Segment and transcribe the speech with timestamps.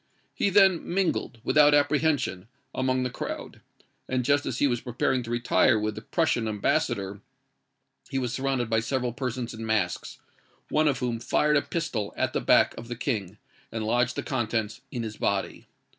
[0.33, 3.61] He then mingled, without apprehension, among the crowd;
[4.09, 7.21] and just as he was preparing to retire with the Prussian ambassador,
[8.09, 10.17] he was surrounded by several persons in masks,
[10.69, 13.37] one of whom fired a pistol at the back of the King,
[13.71, 15.67] and lodged the contents in his body.